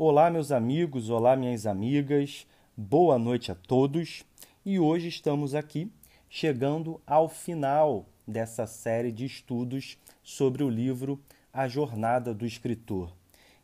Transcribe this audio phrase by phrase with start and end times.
[0.00, 4.24] Olá, meus amigos, olá, minhas amigas, boa noite a todos.
[4.64, 5.90] E hoje estamos aqui
[6.30, 11.20] chegando ao final dessa série de estudos sobre o livro
[11.52, 13.12] A Jornada do Escritor.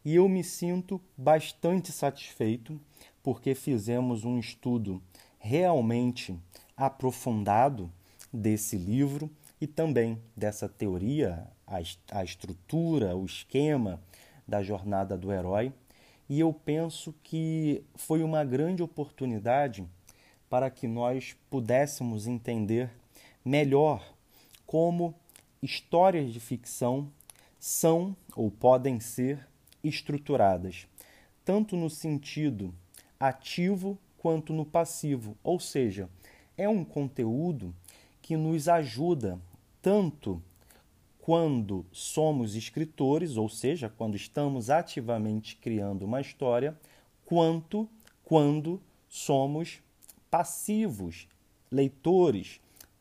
[0.05, 2.81] E eu me sinto bastante satisfeito
[3.23, 5.01] porque fizemos um estudo
[5.39, 6.37] realmente
[6.77, 7.89] aprofundado
[8.33, 9.31] desse livro
[9.61, 11.79] e também dessa teoria, a,
[12.11, 14.03] a estrutura, o esquema
[14.49, 15.73] da jornada do herói
[16.35, 19.87] e eu penso que foi uma grande oportunidade
[20.51, 22.91] para que nós pudéssemos entender
[23.45, 24.05] melhor
[24.67, 25.15] como
[25.63, 27.09] histórias de ficção
[27.57, 29.47] são ou podem ser
[29.85, 30.89] estruturadas,
[31.45, 32.75] tanto no sentido
[33.21, 36.11] ativo quanto no passivo, ou seja,
[36.59, 37.73] é um conteúdo
[38.21, 39.39] que nos ajuda
[39.81, 40.43] tanto
[41.25, 46.79] quando somos escritores, ou seja, quando estamos ativamente criando uma história,
[47.25, 47.89] quanto
[48.23, 48.79] quando
[49.09, 49.81] somos
[50.31, 51.27] passivos,
[51.71, 52.61] leitores,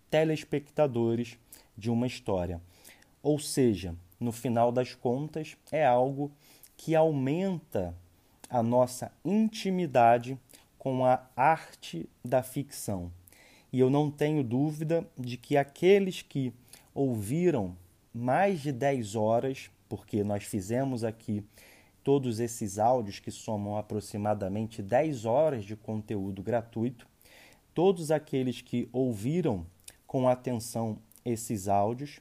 [0.09, 1.37] telespectadores
[1.77, 2.61] de uma história.
[3.21, 6.31] Ou seja, no final das contas, é algo
[6.77, 7.93] que aumenta
[8.49, 10.39] a nossa intimidade
[10.79, 13.11] com a arte da ficção.
[13.69, 16.53] E eu não tenho dúvida de que aqueles que
[16.95, 17.75] ouviram
[18.13, 21.43] mais de 10 horas, porque nós fizemos aqui
[22.03, 27.07] todos esses áudios que somam aproximadamente 10 horas de conteúdo gratuito.
[27.73, 29.65] Todos aqueles que ouviram
[30.05, 32.19] com atenção esses áudios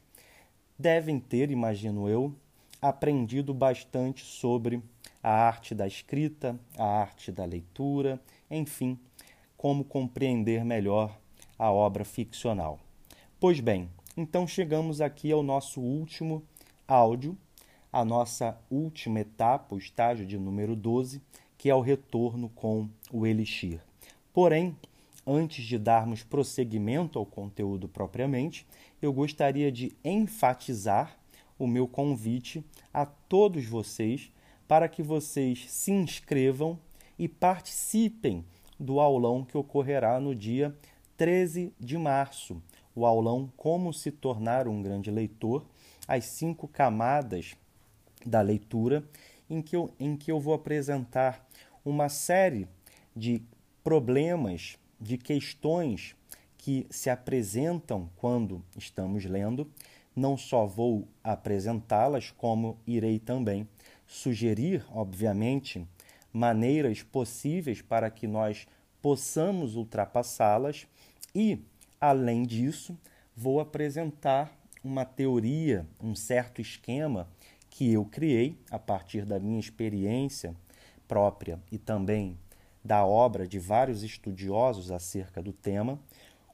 [0.79, 2.35] devem ter, imagino eu,
[2.81, 4.83] aprendido bastante sobre
[5.23, 8.99] a arte da escrita, a arte da leitura, enfim,
[9.57, 11.17] como compreender melhor
[11.59, 12.81] a obra ficcional.
[13.39, 16.43] Pois bem, então chegamos aqui ao nosso último
[16.87, 17.37] áudio,
[17.93, 21.23] a nossa última etapa, o estágio de número 12,
[21.57, 23.81] que é o retorno com o Elixir.
[24.33, 24.77] Porém,
[25.27, 28.67] antes de darmos prosseguimento ao conteúdo propriamente,
[29.01, 31.17] eu gostaria de enfatizar
[31.59, 34.33] o meu convite a todos vocês
[34.67, 36.79] para que vocês se inscrevam
[37.19, 38.45] e participem
[38.79, 40.75] do aulão que ocorrerá no dia
[41.17, 42.61] 13 de março,
[42.95, 45.65] o aulão Como se tornar um grande leitor,
[46.07, 47.55] as cinco camadas
[48.25, 49.05] da leitura,
[49.49, 51.47] em que eu, em que eu vou apresentar
[51.85, 52.69] uma série
[53.15, 53.43] de
[53.83, 56.15] problemas, de questões
[56.57, 59.69] que se apresentam quando estamos lendo.
[60.15, 63.67] Não só vou apresentá-las, como irei também
[64.07, 65.87] sugerir, obviamente,
[66.33, 68.67] maneiras possíveis para que nós
[69.01, 70.87] possamos ultrapassá-las
[71.35, 71.59] e
[72.03, 72.99] Além disso,
[73.37, 74.53] vou apresentar
[74.83, 77.29] uma teoria, um certo esquema
[77.71, 80.53] que eu criei a partir da minha experiência
[81.07, 82.37] própria e também
[82.85, 85.97] da obra de vários estudiosos acerca do tema,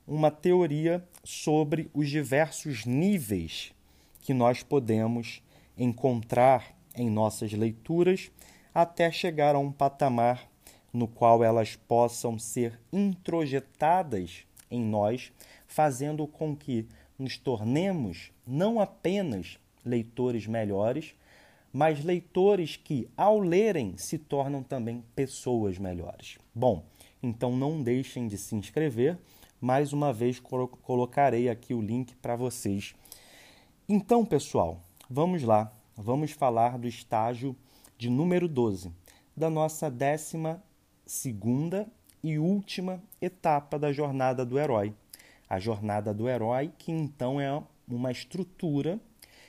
[0.07, 3.73] uma teoria sobre os diversos níveis
[4.21, 5.43] que nós podemos
[5.79, 8.31] encontrar em nossas leituras
[8.75, 10.47] até chegar a um patamar
[10.93, 15.33] no qual elas possam ser introjetadas em nós,
[15.67, 16.87] fazendo com que
[17.19, 21.15] nos tornemos não apenas leitores melhores,
[21.73, 26.39] mas leitores que, ao lerem, se tornam também pessoas melhores.
[26.55, 26.85] Bom,
[27.23, 29.19] então não deixem de se inscrever.
[29.61, 32.95] Mais uma vez colocarei aqui o link para vocês.
[33.89, 34.81] Então, pessoal,
[35.11, 35.73] vamos lá.
[35.97, 37.57] Vamos falar do estágio
[37.97, 38.93] de número 12,
[39.37, 40.63] da nossa décima
[41.05, 41.91] segunda
[42.23, 44.95] e última etapa da jornada do herói.
[45.49, 49.01] A jornada do herói, que então é uma estrutura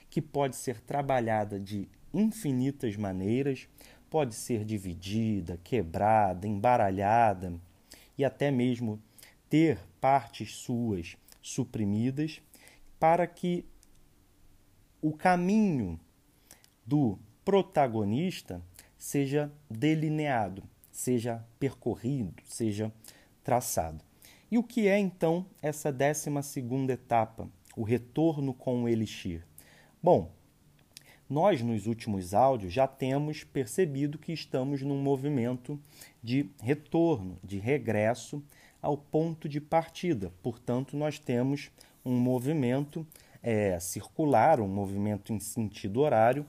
[0.10, 3.68] que pode ser trabalhada de infinitas maneiras,
[4.10, 7.54] pode ser dividida, quebrada, embaralhada
[8.18, 9.02] e até mesmo
[9.50, 12.42] ter partes suas suprimidas
[13.00, 13.66] para que
[15.02, 16.00] o caminho
[16.86, 18.62] do protagonista
[18.98, 20.64] seja delineado
[21.00, 22.92] seja percorrido, seja
[23.42, 24.04] traçado.
[24.52, 29.46] E o que é então essa décima segunda etapa, o retorno com o elixir?
[30.04, 30.30] Bom,
[31.30, 35.80] nós nos últimos áudios já temos percebido que estamos num movimento
[36.22, 38.44] de retorno, de regresso
[38.82, 40.34] ao ponto de partida.
[40.44, 41.72] Portanto, nós temos
[42.04, 43.08] um movimento
[43.42, 46.46] é, circular, um movimento em sentido horário,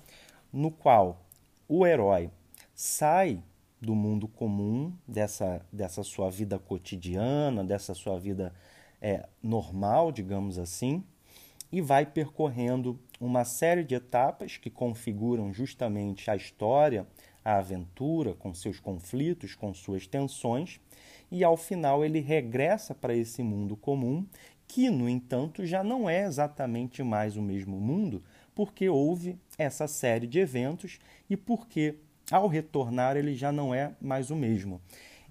[0.53, 1.25] no qual
[1.69, 2.31] o herói
[2.75, 3.41] sai
[3.81, 8.53] do mundo comum, dessa, dessa sua vida cotidiana, dessa sua vida
[9.00, 11.03] é, normal, digamos assim,
[11.73, 17.06] e vai percorrendo uma série de etapas que configuram justamente a história,
[17.44, 20.81] a aventura, com seus conflitos, com suas tensões,
[21.31, 24.27] e ao final ele regressa para esse mundo comum,
[24.67, 28.23] que, no entanto, já não é exatamente mais o mesmo mundo,
[28.55, 30.99] porque houve essa série de eventos
[31.29, 31.97] e porque,
[32.31, 34.81] ao retornar, ele já não é mais o mesmo.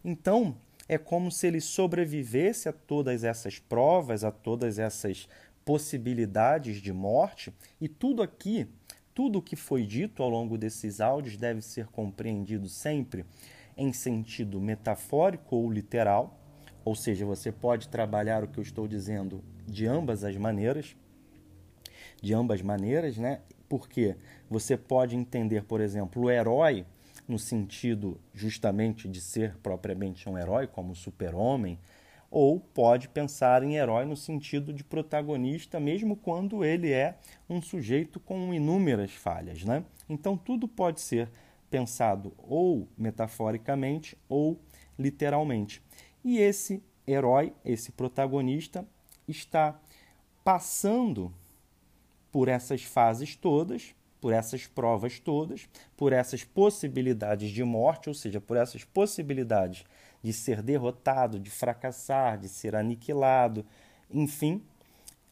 [0.03, 0.55] Então,
[0.87, 5.27] é como se ele sobrevivesse a todas essas provas, a todas essas
[5.63, 8.67] possibilidades de morte, e tudo aqui,
[9.13, 13.25] tudo o que foi dito ao longo desses áudios deve ser compreendido sempre
[13.77, 16.39] em sentido metafórico ou literal,
[16.83, 20.95] ou seja, você pode trabalhar o que eu estou dizendo de ambas as maneiras,
[22.21, 23.41] de ambas maneiras, né?
[23.67, 24.15] Porque
[24.49, 26.85] você pode entender, por exemplo, o herói
[27.27, 31.77] no sentido justamente de ser propriamente um herói, como super-homem,
[32.31, 37.17] ou pode pensar em herói no sentido de protagonista, mesmo quando ele é
[37.49, 39.63] um sujeito com inúmeras falhas.
[39.63, 39.83] Né?
[40.07, 41.29] Então, tudo pode ser
[41.69, 44.59] pensado ou metaforicamente ou
[44.97, 45.83] literalmente.
[46.23, 48.85] E esse herói, esse protagonista,
[49.27, 49.79] está
[50.43, 51.33] passando
[52.31, 58.41] por essas fases todas, por essas provas todas, por essas possibilidades de morte, ou seja,
[58.41, 59.85] por essas possibilidades
[60.21, 63.65] de ser derrotado, de fracassar, de ser aniquilado,
[64.11, 64.61] enfim,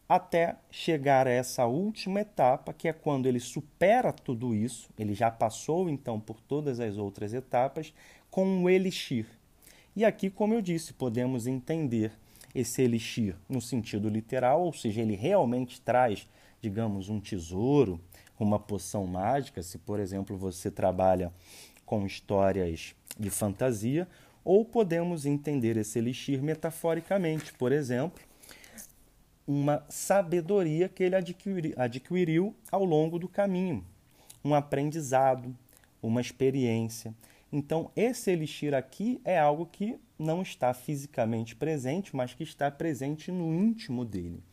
[0.08, 5.30] até chegar a essa última etapa, que é quando ele supera tudo isso, ele já
[5.30, 7.94] passou então por todas as outras etapas,
[8.32, 9.26] com o elixir.
[9.96, 12.12] E aqui, como eu disse, podemos entender
[12.56, 16.28] esse elixir no sentido literal, ou seja, ele realmente traz,
[16.68, 18.00] digamos, um tesouro,
[18.38, 21.32] uma poção mágica, se por exemplo você trabalha
[21.86, 24.08] com histórias de fantasia,
[24.44, 28.22] ou podemos entender esse elixir metaforicamente, por exemplo,
[29.48, 33.84] uma sabedoria que ele adquiri, adquiriu ao longo do caminho,
[34.44, 35.56] um aprendizado,
[36.02, 37.16] uma experiência.
[37.50, 43.32] Então, esse elixir aqui é algo que não está fisicamente presente, mas que está presente
[43.32, 44.44] no íntimo dele.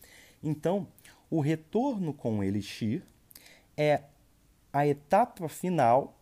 [0.40, 0.86] Então,
[1.30, 3.02] o retorno com o elixir
[3.76, 4.02] é
[4.72, 6.18] a etapa final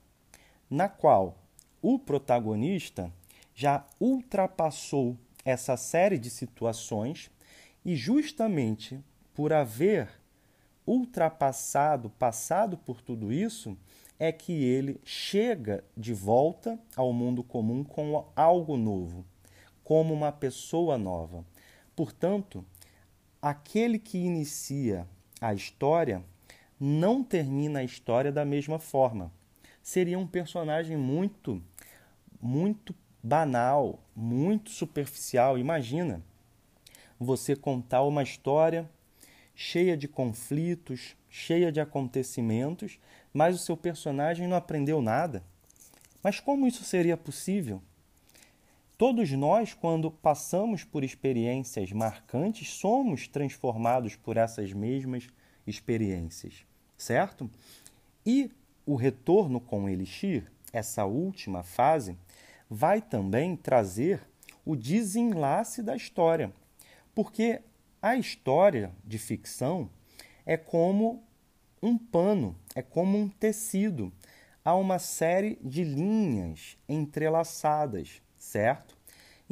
[0.68, 1.38] na qual
[1.80, 3.12] o protagonista
[3.54, 7.30] já ultrapassou essa série de situações
[7.84, 9.00] e justamente
[9.34, 10.08] por haver
[10.86, 13.76] ultrapassado, passado por tudo isso,
[14.18, 19.24] é que ele chega de volta ao mundo comum com algo novo,
[19.82, 21.44] como uma pessoa nova.
[21.96, 22.64] Portanto,
[23.42, 25.06] aquele que inicia
[25.40, 26.24] a história
[26.78, 29.32] não termina a história da mesma forma.
[29.82, 31.60] Seria um personagem muito,
[32.40, 35.58] muito banal, muito superficial.
[35.58, 36.22] Imagina
[37.18, 38.88] você contar uma história
[39.54, 42.98] cheia de conflitos, cheia de acontecimentos,
[43.32, 45.42] mas o seu personagem não aprendeu nada.
[46.22, 47.82] Mas como isso seria possível?
[49.02, 55.26] Todos nós, quando passamos por experiências marcantes, somos transformados por essas mesmas
[55.66, 56.64] experiências
[57.02, 57.50] certo?
[58.24, 58.50] E
[58.86, 62.16] o retorno com Elixir, essa última fase,
[62.70, 64.22] vai também trazer
[64.64, 66.52] o desenlace da história.
[67.12, 67.60] Porque
[68.00, 69.90] a história de ficção
[70.46, 71.24] é como
[71.82, 74.12] um pano, é como um tecido.
[74.64, 78.91] Há uma série de linhas entrelaçadas, certo?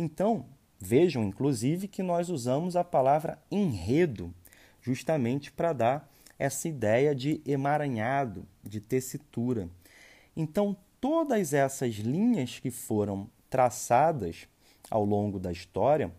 [0.00, 0.46] Então,
[0.78, 4.34] vejam inclusive que nós usamos a palavra enredo
[4.80, 9.68] justamente para dar essa ideia de emaranhado, de tessitura.
[10.34, 14.48] Então, todas essas linhas que foram traçadas
[14.90, 16.10] ao longo da história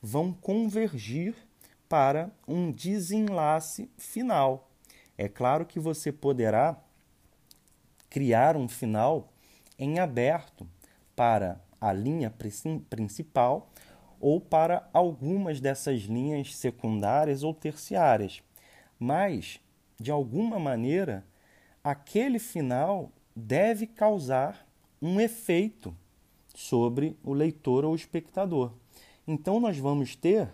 [0.00, 1.34] vão convergir
[1.90, 4.70] para um desenlace final.
[5.18, 6.82] É claro que você poderá
[8.08, 9.30] criar um final
[9.78, 10.66] em aberto
[11.14, 12.32] para a linha
[12.88, 13.70] principal
[14.20, 18.42] ou para algumas dessas linhas secundárias ou terciárias.
[18.98, 19.60] Mas
[19.98, 21.26] de alguma maneira,
[21.82, 24.66] aquele final deve causar
[25.00, 25.96] um efeito
[26.54, 28.72] sobre o leitor ou o espectador.
[29.26, 30.50] Então, nós vamos ter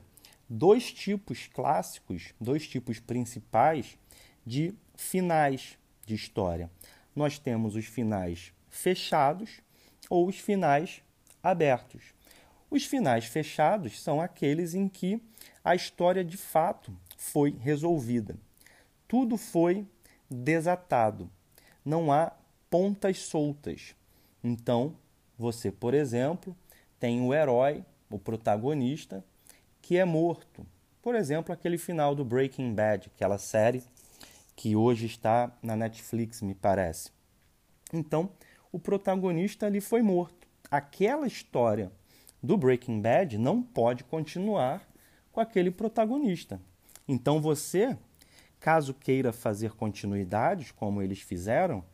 [0.48, 3.98] dois tipos clássicos, dois tipos principais
[4.44, 6.70] de finais de história.
[7.14, 9.60] Nós temos os finais fechados
[10.08, 11.02] ou os finais
[11.42, 12.14] abertos.
[12.70, 15.22] Os finais fechados são aqueles em que
[15.64, 18.36] a história de fato foi resolvida
[19.12, 19.86] tudo foi
[20.30, 21.30] desatado.
[21.84, 22.32] Não há
[22.70, 23.94] pontas soltas.
[24.42, 24.96] Então,
[25.36, 26.56] você, por exemplo,
[26.98, 29.22] tem o herói, o protagonista,
[29.82, 30.66] que é morto.
[31.02, 33.82] Por exemplo, aquele final do Breaking Bad, aquela série
[34.56, 37.10] que hoje está na Netflix, me parece.
[37.92, 38.30] Então,
[38.72, 40.41] o protagonista ali foi morto.
[40.72, 41.92] Aquela história
[42.42, 44.82] do Breaking Bad não pode continuar
[45.30, 46.58] com aquele protagonista.
[47.06, 47.94] Então você,
[48.58, 51.84] caso queira fazer continuidades, como eles fizeram,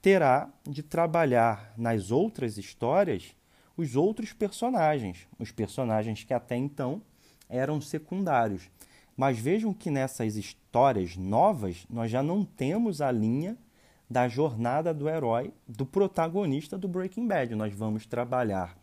[0.00, 3.36] terá de trabalhar nas outras histórias
[3.76, 7.02] os outros personagens, os personagens que até então
[7.50, 8.70] eram secundários.
[9.14, 13.58] Mas vejam que nessas histórias novas nós já não temos a linha
[14.12, 17.54] da jornada do herói, do protagonista do Breaking Bad.
[17.54, 18.76] Nós vamos trabalhar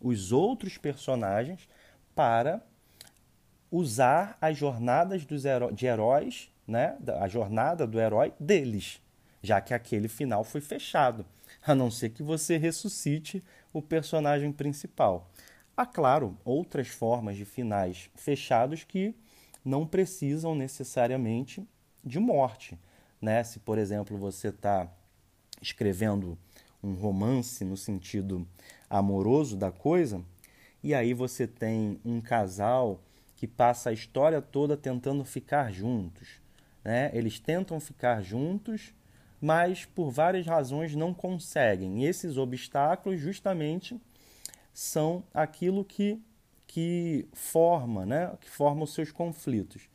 [0.00, 1.68] os outros personagens
[2.16, 2.60] para
[3.70, 6.98] usar as jornadas dos de heróis, né?
[7.20, 9.00] a jornada do herói deles,
[9.40, 11.24] já que aquele final foi fechado,
[11.64, 13.40] a não ser que você ressuscite
[13.72, 15.30] o personagem principal.
[15.76, 19.14] Há, claro, outras formas de finais fechados que
[19.64, 21.64] não precisam necessariamente
[22.04, 22.76] de morte.
[23.22, 23.44] Né?
[23.44, 24.92] Se, por exemplo, você está
[25.62, 26.36] escrevendo
[26.82, 28.46] um romance no sentido
[28.90, 30.20] amoroso da coisa,
[30.82, 33.00] e aí você tem um casal
[33.36, 36.40] que passa a história toda tentando ficar juntos.
[36.84, 37.10] Né?
[37.14, 38.92] Eles tentam ficar juntos,
[39.40, 42.02] mas por várias razões não conseguem.
[42.02, 44.00] E esses obstáculos justamente
[44.74, 46.20] são aquilo que,
[46.66, 48.32] que forma, né?
[48.40, 49.88] que forma os seus conflitos.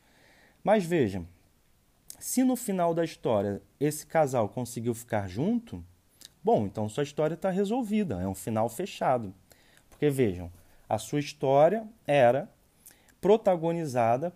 [0.63, 1.27] Mas vejam,
[2.19, 5.83] se no final da história esse casal conseguiu ficar junto,
[6.43, 9.33] bom, então sua história está resolvida, é um final fechado.
[9.89, 10.51] Porque vejam,
[10.89, 12.49] a sua história era
[13.19, 14.33] protagonizada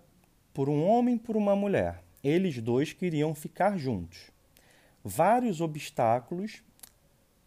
[0.53, 2.03] por um homem e por uma mulher.
[2.23, 4.31] Eles dois queriam ficar juntos.
[5.03, 6.63] Vários obstáculos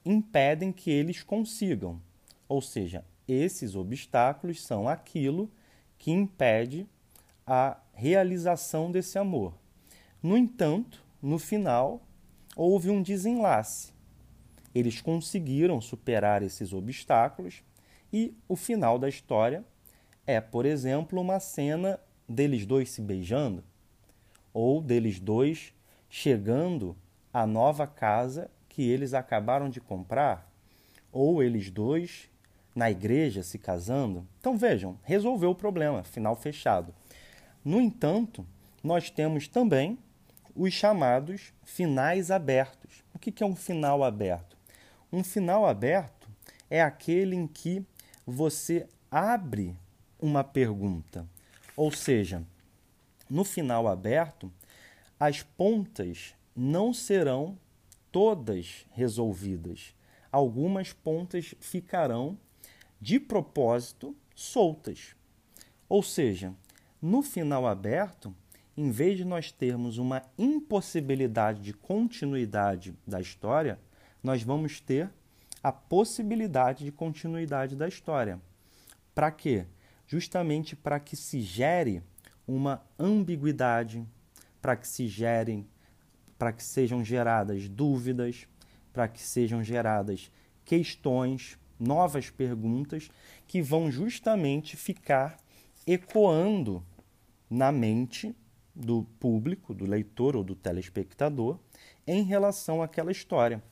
[0.05, 2.01] impedem que eles consigam.
[2.49, 5.51] Ou seja, esses obstáculos são aquilo
[5.99, 6.87] que impede
[7.47, 9.55] a realização desse amor.
[10.25, 12.01] No entanto, no final,
[12.57, 13.93] houve um desenlace.
[14.75, 17.63] Eles conseguiram superar esses obstáculos
[18.11, 19.63] e o final da história
[20.27, 23.63] é, por exemplo, uma cena deles dois se beijando
[24.55, 25.75] ou deles dois
[26.09, 26.97] chegando
[27.31, 30.51] à nova casa que eles acabaram de comprar,
[31.13, 32.31] ou eles dois
[32.75, 34.27] na igreja se casando.
[34.41, 36.95] Então vejam, resolveu o problema, final fechado.
[37.63, 38.47] No entanto,
[38.83, 39.99] nós temos também
[40.55, 43.03] os chamados finais abertos.
[43.13, 44.57] O que é um final aberto?
[45.13, 46.29] Um final aberto
[46.71, 47.85] é aquele em que
[48.27, 49.77] você abre
[50.19, 51.27] uma pergunta.
[51.77, 52.43] Ou seja,
[53.29, 54.53] no final aberto,
[55.19, 57.59] as pontas não serão
[58.11, 59.95] todas resolvidas.
[60.31, 62.39] Algumas pontas ficarão
[63.01, 65.15] de propósito soltas.
[65.89, 66.55] Ou seja,
[67.01, 68.35] no final aberto,
[68.77, 73.79] em vez de nós termos uma impossibilidade de continuidade da história,
[74.23, 75.11] nós vamos ter
[75.63, 78.41] a possibilidade de continuidade da história.
[79.15, 79.65] Para quê?
[80.07, 82.03] Justamente para que se gere
[82.47, 84.07] uma ambiguidade,
[84.61, 85.67] para que se gerem,
[86.39, 88.47] para que sejam geradas dúvidas,
[88.93, 90.31] para que sejam geradas
[90.65, 93.11] questões, novas perguntas
[93.47, 95.39] que vão justamente ficar
[95.87, 96.83] ecoando
[97.49, 98.35] na mente
[98.75, 101.59] do público, do leitor ou do telespectador
[102.07, 103.63] em relação àquela história.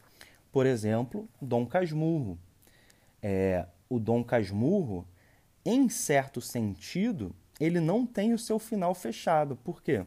[0.50, 2.38] Por exemplo, Dom Casmurro.
[3.22, 5.06] É, o Dom Casmurro,
[5.64, 9.56] em certo sentido, ele não tem o seu final fechado.
[9.56, 10.04] Por quê?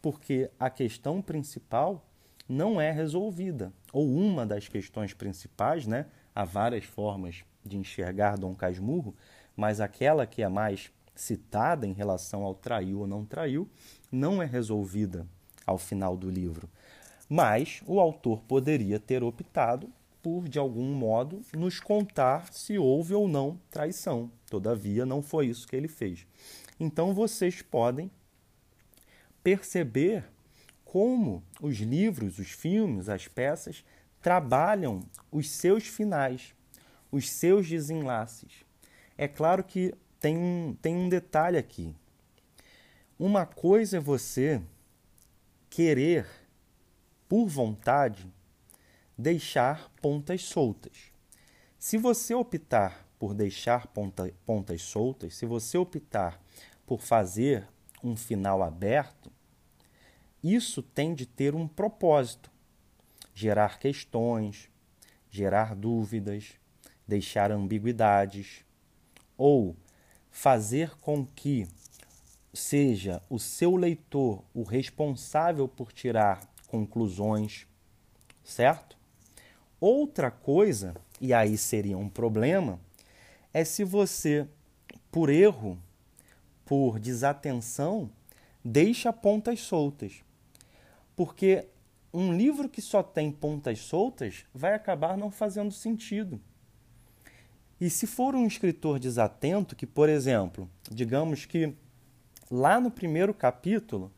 [0.00, 2.06] Porque a questão principal
[2.48, 6.06] não é resolvida, ou uma das questões principais, né?
[6.34, 9.14] Há várias formas de enxergar Dom Casmurro,
[9.56, 13.68] mas aquela que é mais citada em relação ao traiu ou não traiu
[14.10, 15.26] não é resolvida
[15.66, 16.68] ao final do livro.
[17.28, 19.88] Mas o autor poderia ter optado
[20.22, 24.30] por, de algum modo, nos contar se houve ou não traição.
[24.48, 26.26] Todavia, não foi isso que ele fez.
[26.78, 28.10] Então, vocês podem
[29.42, 30.24] perceber
[30.84, 33.84] como os livros, os filmes, as peças
[34.20, 35.00] trabalham
[35.30, 36.54] os seus finais,
[37.10, 38.64] os seus desenlaces.
[39.16, 41.94] É claro que tem um, tem um detalhe aqui.
[43.18, 44.62] Uma coisa é você
[45.70, 46.26] querer,
[47.26, 48.30] por vontade,
[49.16, 51.10] deixar pontas soltas.
[51.78, 56.42] Se você optar por deixar ponta, pontas soltas, se você optar
[56.86, 57.66] por fazer
[58.02, 59.32] um final aberto,
[60.42, 62.50] isso tem de ter um propósito:
[63.34, 64.70] gerar questões,
[65.30, 66.52] gerar dúvidas,
[67.06, 68.64] deixar ambiguidades,
[69.36, 69.76] ou
[70.30, 71.66] fazer com que
[72.52, 77.66] seja o seu leitor o responsável por tirar conclusões,
[78.42, 78.96] certo?
[79.80, 82.78] Outra coisa, e aí seria um problema,
[83.52, 84.46] é se você,
[85.10, 85.78] por erro,
[86.64, 88.10] por desatenção,
[88.64, 90.22] deixa pontas soltas.
[91.16, 91.66] Porque
[92.12, 96.40] um livro que só tem pontas soltas vai acabar não fazendo sentido.
[97.80, 101.74] E se for um escritor desatento, que, por exemplo, digamos que
[102.50, 104.12] lá no primeiro capítulo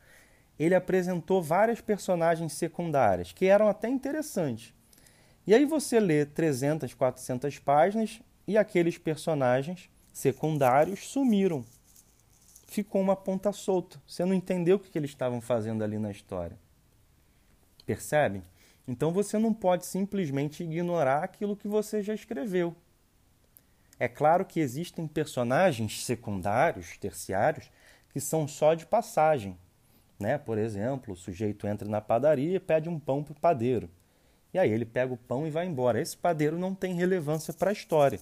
[0.59, 4.75] ele apresentou várias personagens secundárias que eram até interessantes,
[5.47, 11.65] e aí você lê 300, 400 páginas e aqueles personagens secundários sumiram.
[12.67, 14.01] Ficou uma ponta solta.
[14.07, 16.57] Você não entendeu o que eles estavam fazendo ali na história.
[17.85, 18.43] Percebe?
[18.87, 22.75] Então você não pode simplesmente ignorar aquilo que você já escreveu.
[24.03, 27.71] É claro que existem personagens secundários, terciários,
[28.13, 29.57] que são só de passagem.
[30.19, 30.37] Né?
[30.39, 33.89] Por exemplo, o sujeito entra na padaria e pede um pão para o padeiro.
[34.53, 36.01] E aí ele pega o pão e vai embora.
[36.01, 38.19] Esse padeiro não tem relevância para a história.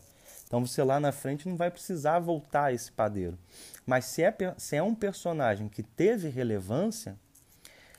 [0.46, 3.38] Então você lá na frente não vai precisar voltar a esse padeiro.
[3.86, 7.16] Mas se é, se é um personagem que teve relevância,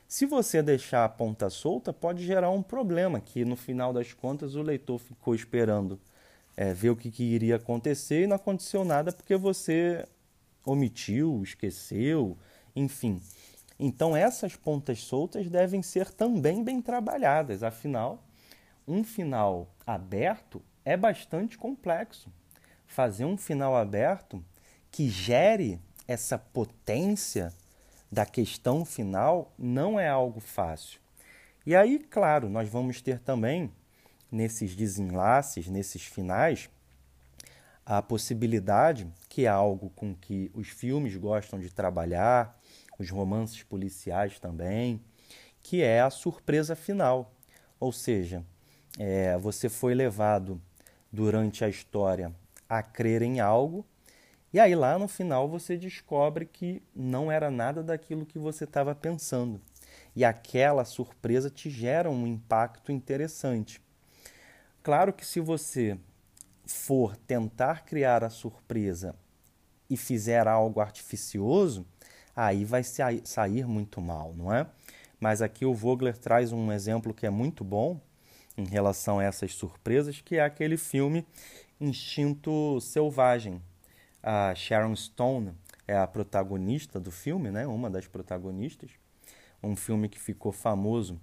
[0.06, 4.54] se você deixar a ponta solta, pode gerar um problema, que no final das contas
[4.54, 5.98] o leitor ficou esperando
[6.56, 10.06] é, ver o que, que iria acontecer e não aconteceu nada porque você
[10.64, 12.36] omitiu, esqueceu,
[12.74, 13.20] enfim.
[13.78, 18.22] Então, essas pontas soltas devem ser também bem trabalhadas, afinal,
[18.86, 22.30] um final aberto é bastante complexo.
[22.86, 24.44] Fazer um final aberto
[24.90, 27.52] que gere essa potência
[28.10, 31.00] da questão final não é algo fácil.
[31.64, 33.72] E aí, claro, nós vamos ter também,
[34.32, 36.70] nesses desenlaces, nesses finais,
[37.84, 42.58] a possibilidade, que é algo com que os filmes gostam de trabalhar,
[42.98, 45.00] os romances policiais também,
[45.62, 47.34] que é a surpresa final.
[47.78, 48.42] Ou seja,
[48.98, 50.60] é, você foi levado
[51.12, 52.32] durante a história
[52.68, 53.84] a crer em algo,
[54.52, 58.94] e aí lá no final você descobre que não era nada daquilo que você estava
[58.94, 59.60] pensando.
[60.14, 63.81] E aquela surpresa te gera um impacto interessante.
[64.82, 65.96] Claro que se você
[66.66, 69.14] for tentar criar a surpresa
[69.88, 71.86] e fizer algo artificioso,
[72.34, 74.66] aí vai sair muito mal, não é?
[75.20, 78.00] Mas aqui o Vogler traz um exemplo que é muito bom
[78.56, 81.24] em relação a essas surpresas, que é aquele filme
[81.80, 83.62] Instinto Selvagem.
[84.20, 85.54] A Sharon Stone
[85.86, 87.66] é a protagonista do filme, né?
[87.68, 88.90] Uma das protagonistas.
[89.62, 91.20] Um filme que ficou famoso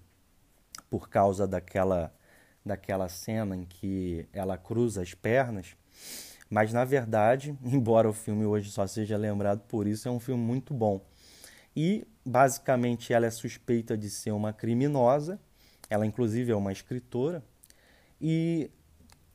[0.90, 2.14] por causa daquela
[2.66, 5.76] daquela cena em que ela cruza as pernas.
[6.50, 10.44] Mas na verdade, embora o filme hoje só seja lembrado por isso, é um filme
[10.44, 11.06] muito bom.
[11.76, 15.40] E basicamente ela é suspeita de ser uma criminosa,
[15.90, 17.44] ela inclusive é uma escritora,
[18.20, 18.70] e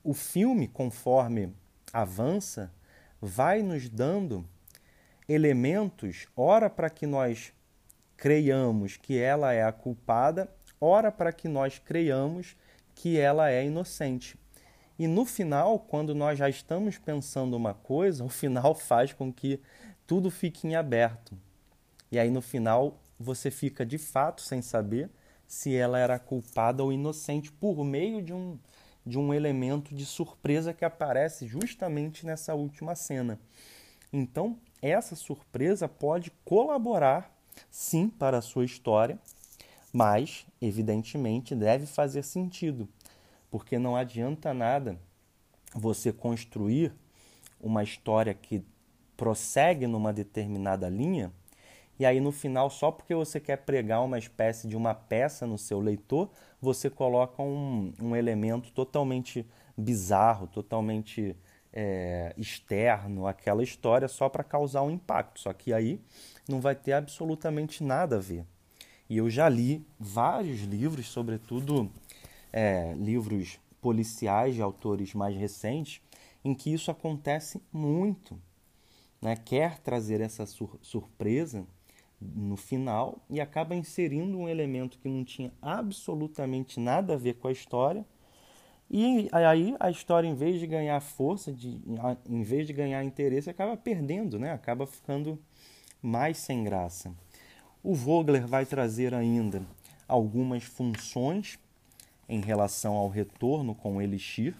[0.02, 1.54] o filme, conforme
[1.92, 2.72] avança,
[3.20, 4.46] vai nos dando
[5.28, 7.52] elementos, ora para que nós
[8.16, 12.56] creiamos que ela é a culpada, ora para que nós creiamos
[12.94, 14.38] que ela é inocente.
[14.98, 19.60] E no final, quando nós já estamos pensando uma coisa, o final faz com que
[20.06, 21.36] tudo fique em aberto.
[22.10, 25.10] E aí no final você fica de fato sem saber
[25.46, 28.58] se ela era culpada ou inocente por meio de um,
[29.04, 33.38] de um elemento de surpresa que aparece justamente nessa última cena.
[34.12, 37.34] Então, essa surpresa pode colaborar
[37.70, 39.18] sim para a sua história,
[39.94, 42.88] mas evidentemente deve fazer sentido
[43.48, 44.98] porque não adianta nada
[45.72, 46.92] você construir
[47.60, 48.64] uma história que
[49.16, 51.32] prossegue numa determinada linha
[51.98, 55.56] e aí no final, só porque você quer pregar uma espécie de uma peça no
[55.56, 56.28] seu leitor,
[56.60, 61.36] você coloca um, um elemento totalmente bizarro, totalmente
[61.72, 65.38] é, externo àquela história só para causar um impacto.
[65.38, 66.00] Só que aí
[66.48, 68.44] não vai ter absolutamente nada a ver.
[69.08, 71.90] E eu já li vários livros, sobretudo
[72.52, 76.00] é, livros policiais de autores mais recentes,
[76.44, 78.40] em que isso acontece muito.
[79.20, 79.36] Né?
[79.36, 81.66] Quer trazer essa sur surpresa
[82.20, 87.48] no final e acaba inserindo um elemento que não tinha absolutamente nada a ver com
[87.48, 88.06] a história.
[88.90, 91.78] E aí a história, em vez de ganhar força, de,
[92.28, 94.52] em vez de ganhar interesse, acaba perdendo, né?
[94.52, 95.38] acaba ficando
[96.00, 97.14] mais sem graça.
[97.86, 99.60] O Vogler vai trazer ainda
[100.08, 101.58] algumas funções
[102.26, 104.54] em relação ao retorno com o Elixir.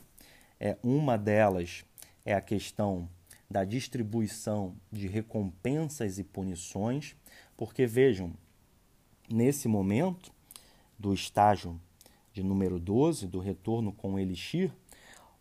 [0.61, 1.87] É, uma delas
[2.23, 3.09] é a questão
[3.51, 7.17] da distribuição de recompensas e punições,
[7.57, 8.31] porque vejam,
[9.33, 10.31] nesse momento
[10.99, 11.81] do estágio
[12.31, 14.71] de número 12, do retorno com o Elixir,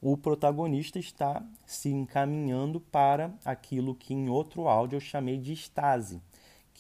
[0.02, 6.22] o protagonista está se encaminhando para aquilo que em outro áudio eu chamei de estase,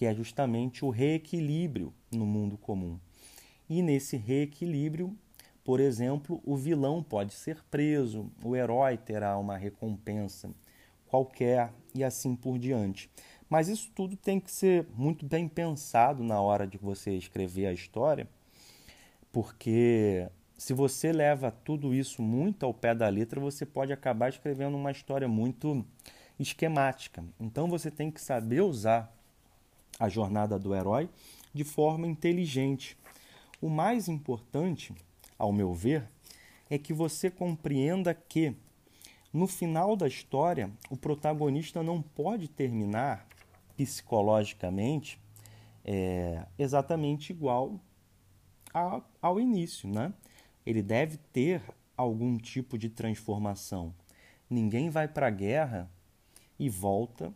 [0.03, 2.99] que é justamente o reequilíbrio no mundo comum.
[3.69, 5.17] E nesse reequilíbrio,
[5.63, 10.49] por exemplo, o vilão pode ser preso, o herói terá uma recompensa
[11.07, 13.09] qualquer e assim por diante.
[13.49, 17.71] Mas isso tudo tem que ser muito bem pensado na hora de você escrever a
[17.71, 18.27] história,
[19.31, 24.75] porque se você leva tudo isso muito ao pé da letra, você pode acabar escrevendo
[24.75, 25.85] uma história muito
[26.37, 27.23] esquemática.
[27.39, 29.22] Então você tem que saber usar
[29.99, 31.09] a jornada do herói
[31.53, 32.97] de forma inteligente.
[33.61, 34.93] O mais importante,
[35.37, 36.09] ao meu ver,
[36.69, 38.55] é que você compreenda que
[39.31, 43.27] no final da história o protagonista não pode terminar
[43.75, 45.19] psicologicamente
[45.83, 47.79] é exatamente igual
[48.73, 50.13] a, ao início, né?
[50.65, 51.61] Ele deve ter
[51.97, 53.93] algum tipo de transformação.
[54.49, 55.91] Ninguém vai para a guerra
[56.57, 57.33] e volta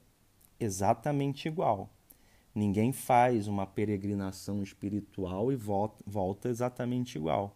[0.60, 1.89] exatamente igual.
[2.58, 7.56] Ninguém faz uma peregrinação espiritual e volta, volta exatamente igual.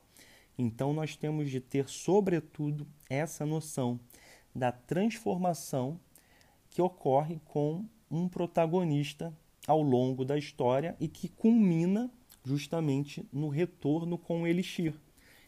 [0.56, 4.00] Então nós temos de ter, sobretudo, essa noção
[4.54, 6.00] da transformação
[6.70, 9.36] que ocorre com um protagonista
[9.66, 12.08] ao longo da história e que culmina
[12.46, 14.94] justamente no retorno com o Elixir.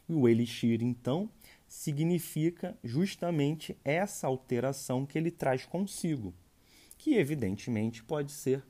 [0.09, 1.29] E o Elixir, então,
[1.67, 6.33] significa justamente essa alteração que ele traz consigo,
[6.97, 8.63] que evidentemente pode ser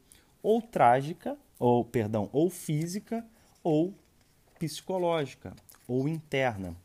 [0.43, 3.25] ou trágica, ou perdão, ou física,
[3.63, 3.95] ou
[4.59, 5.55] psicológica,
[5.87, 6.75] ou interna.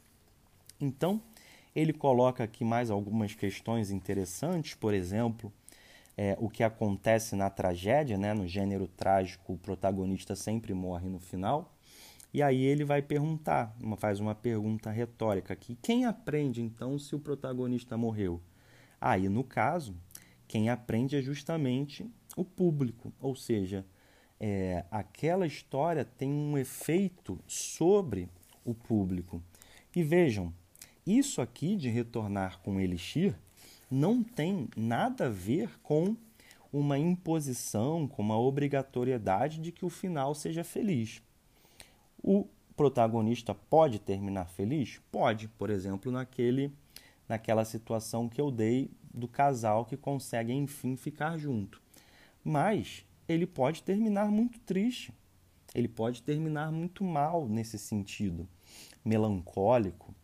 [0.81, 1.21] Então,
[1.75, 5.53] ele coloca aqui mais algumas questões interessantes, por exemplo,
[6.17, 8.33] é, o que acontece na tragédia, né?
[8.33, 11.75] no gênero trágico, o protagonista sempre morre no final.
[12.33, 17.15] E aí ele vai perguntar, uma, faz uma pergunta retórica aqui: quem aprende então se
[17.15, 18.41] o protagonista morreu?
[19.01, 19.95] Aí, no caso,
[20.47, 23.85] quem aprende é justamente o público, ou seja,
[24.39, 28.29] é, aquela história tem um efeito sobre
[28.65, 29.43] o público.
[29.95, 30.55] E vejam,
[31.05, 33.35] isso aqui de retornar com Elixir
[33.91, 36.17] não tem nada a ver com
[36.73, 41.21] uma imposição, com uma obrigatoriedade de que o final seja feliz.
[42.23, 42.47] O
[42.77, 45.01] protagonista pode terminar feliz?
[45.11, 46.73] Pode, por exemplo, naquele,
[47.29, 51.83] naquela situação que eu dei do casal que consegue enfim ficar junto.
[52.49, 55.13] Mas ele pode terminar muito triste.
[55.75, 58.49] Ele pode terminar muito mal nesse sentido,
[59.05, 60.15] melancólico.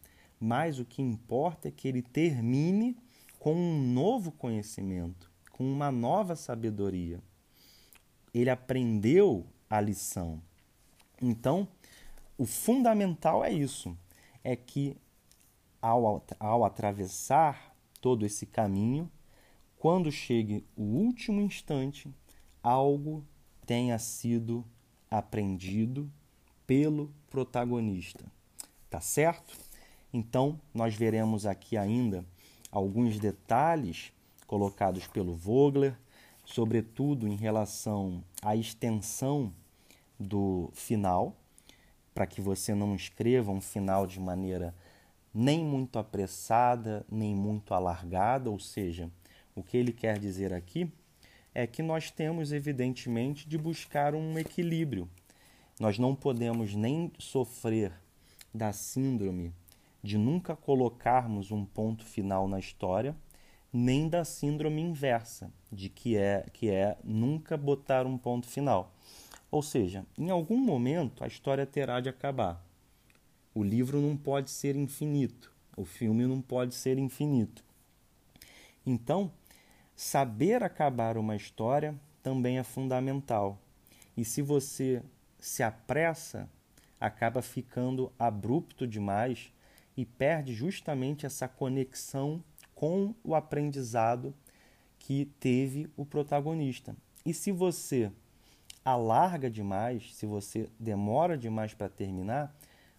[0.40, 2.96] Mas o que importa é que ele termine
[3.38, 7.20] com um novo conhecimento, com uma nova sabedoria.
[8.32, 10.40] Ele aprendeu a lição.
[11.20, 11.68] Então,
[12.38, 13.94] o fundamental é isso:
[14.42, 14.96] é que
[15.78, 19.10] ao, ao atravessar todo esse caminho,
[19.84, 22.10] quando chegue o último instante,
[22.62, 23.22] algo
[23.66, 24.64] tenha sido
[25.10, 26.10] aprendido
[26.66, 28.24] pelo protagonista.
[28.88, 29.54] Tá certo?
[30.10, 32.24] Então, nós veremos aqui ainda
[32.72, 34.10] alguns detalhes
[34.46, 35.94] colocados pelo Vogler,
[36.46, 39.52] sobretudo em relação à extensão
[40.18, 41.36] do final,
[42.14, 44.74] para que você não escreva um final de maneira
[45.34, 49.10] nem muito apressada, nem muito alargada, ou seja,
[49.54, 50.90] o que ele quer dizer aqui
[51.54, 55.08] é que nós temos, evidentemente, de buscar um equilíbrio.
[55.78, 57.92] Nós não podemos nem sofrer
[58.52, 59.52] da síndrome
[60.02, 63.16] de nunca colocarmos um ponto final na história,
[63.72, 68.92] nem da síndrome inversa, de que é que é nunca botar um ponto final.
[69.50, 72.64] Ou seja, em algum momento a história terá de acabar.
[73.54, 77.64] O livro não pode ser infinito, o filme não pode ser infinito.
[78.84, 79.32] Então,
[79.94, 83.58] saber acabar uma história também é fundamental.
[84.16, 85.02] E se você
[85.38, 86.48] se apressa,
[87.00, 89.52] acaba ficando abrupto demais
[89.96, 92.42] e perde justamente essa conexão
[92.74, 94.34] com o aprendizado
[94.98, 96.96] que teve o protagonista.
[97.24, 98.10] E se você
[98.84, 102.54] alarga demais, se você demora demais para terminar,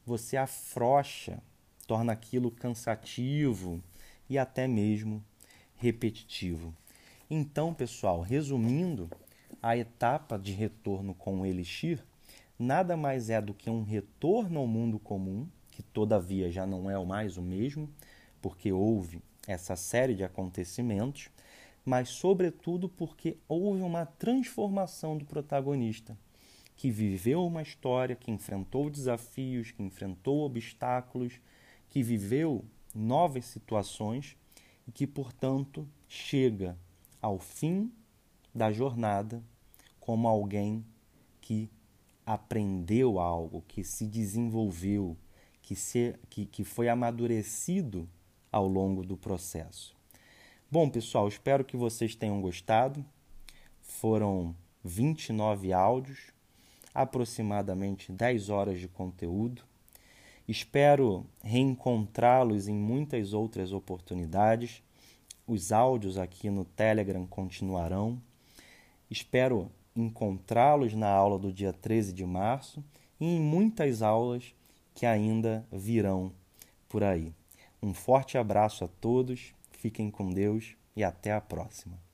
[0.06, 1.42] você afrocha,
[1.88, 3.82] torna aquilo cansativo
[4.30, 5.24] e até mesmo
[5.76, 6.74] repetitivo.
[7.38, 9.10] Então, pessoal, resumindo,
[9.62, 12.02] a etapa de retorno com o Elixir
[12.58, 17.06] nada mais é do que um retorno ao mundo comum, que todavia já não é
[17.06, 17.90] mais o mesmo,
[18.42, 21.30] porque houve essa série de acontecimentos,
[21.84, 26.18] mas sobretudo porque houve uma transformação do protagonista.
[26.78, 31.34] que viveu uma história, que enfrentou desafios, que enfrentou obstáculos,
[31.90, 34.38] que viveu novas situações
[34.88, 36.78] e que, portanto, chega
[37.26, 37.92] ao fim
[38.54, 39.44] da jornada
[40.00, 40.86] como alguém
[41.42, 41.72] que
[42.24, 45.18] aprendeu algo, que se desenvolveu,
[45.60, 48.08] que, se, que, que foi amadurecido
[48.52, 49.96] ao longo do processo.
[50.70, 53.04] Bom, pessoal, espero que vocês tenham gostado.
[53.82, 56.32] Foram 29 áudios,
[56.94, 59.64] aproximadamente 10 horas de conteúdo.
[60.48, 64.85] Espero reencontrá-los em muitas outras oportunidades.
[65.48, 68.20] Os áudios aqui no Telegram continuarão.
[69.12, 72.84] Espero encontrá-los na aula do dia 13 de março
[73.20, 74.56] e em muitas aulas
[74.96, 76.32] que ainda virão
[76.90, 77.32] por aí.
[77.82, 82.05] Um forte abraço a todos, fiquem com Deus e até a próxima.